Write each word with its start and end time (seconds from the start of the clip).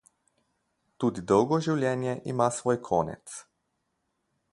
Tudi 1.03 1.21
dolgo 1.31 1.59
življenje 1.67 2.15
ima 2.33 2.47
svoj 2.61 2.79
konec. 2.89 3.37